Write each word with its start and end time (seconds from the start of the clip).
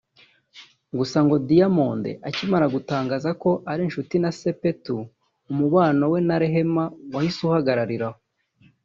Gusa 0.97 1.17
ngo 1.25 1.35
Diamond 1.47 2.03
akimara 2.27 2.65
gutangaza 2.75 3.29
ko 3.41 3.51
ari 3.71 3.81
inshuti 3.87 4.15
na 4.19 4.31
Sepetu 4.41 4.95
umubano 5.51 6.03
we 6.11 6.19
na 6.27 6.35
Rehema 6.41 6.83
wahise 7.13 7.39
uhagararira 7.47 8.05
aho 8.09 8.19